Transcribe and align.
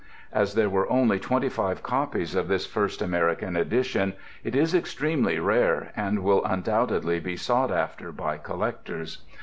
As 0.33 0.55
there 0.55 0.67
were 0.67 0.89
only 0.91 1.19
twenty 1.19 1.47
five 1.47 1.83
copies 1.83 2.33
of 2.33 2.47
this 2.47 2.65
first 2.65 3.03
American 3.03 3.55
edition, 3.55 4.13
it 4.43 4.55
is 4.55 4.73
extremely 4.73 5.37
rare 5.37 5.91
and 5.95 6.23
will 6.23 6.43
undoubtedly 6.43 7.19
be 7.19 7.37
sought 7.37 7.71
after 7.71 8.11
by 8.11 8.39
collectors. 8.39 9.19